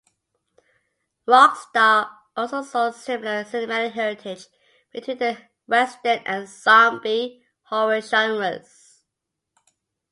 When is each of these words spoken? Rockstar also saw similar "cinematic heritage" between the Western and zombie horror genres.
Rockstar 1.27 2.09
also 2.35 2.63
saw 2.63 2.89
similar 2.89 3.43
"cinematic 3.43 3.91
heritage" 3.91 4.47
between 4.91 5.19
the 5.19 5.37
Western 5.67 6.23
and 6.25 6.49
zombie 6.49 7.45
horror 7.65 8.01
genres. 8.01 9.03